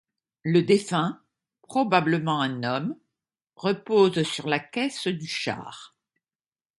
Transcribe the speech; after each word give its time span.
Le 0.41 0.63
défunt, 0.63 1.21
probablement 1.61 2.41
un 2.41 2.63
homme, 2.63 2.97
repose 3.55 4.23
sur 4.23 4.47
la 4.47 4.57
caisse 4.59 5.05
du 5.07 5.27
char. 5.27 5.95